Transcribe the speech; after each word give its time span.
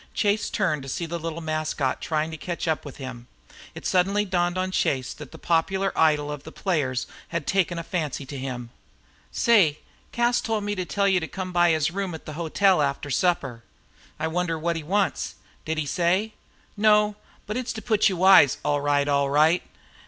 Chase 0.15 0.49
turned 0.49 0.81
to 0.81 0.89
see 0.89 1.05
the 1.05 1.19
little 1.19 1.41
mascot 1.41 2.01
trying 2.01 2.31
to 2.31 2.35
catch 2.37 2.67
up 2.67 2.83
with 2.85 2.97
him. 2.97 3.27
It 3.75 3.85
suddenly 3.85 4.25
dawned 4.25 4.57
on 4.57 4.71
Chase 4.71 5.13
that 5.13 5.31
the 5.31 5.37
popular 5.37 5.95
idol 5.95 6.31
of 6.31 6.41
the 6.41 6.51
players 6.51 7.05
had 7.27 7.45
taken 7.45 7.77
a 7.77 7.83
fancy 7.83 8.25
to 8.25 8.35
him. 8.39 8.71
"Say, 9.31 9.77
Cas 10.11 10.41
tol' 10.41 10.59
me 10.59 10.73
to 10.73 10.85
tell 10.85 11.07
you 11.07 11.19
to 11.19 11.27
come 11.27 11.53
to 11.53 11.65
his 11.65 11.91
room 11.91 12.15
at 12.15 12.25
the 12.25 12.33
hotel 12.33 12.81
after 12.81 13.11
supper." 13.11 13.61
"I 14.19 14.25
wonder 14.25 14.57
what 14.57 14.75
he 14.75 14.81
wants. 14.81 15.35
Did 15.65 15.77
he 15.77 15.85
say?" 15.85 16.33
"No. 16.75 17.15
But 17.45 17.55
it's 17.57 17.73
to 17.73 17.81
put 17.83 18.09
you 18.09 18.17
wise, 18.17 18.57
all 18.65 18.81
right, 18.81 19.07
all 19.07 19.29
right. 19.29 19.61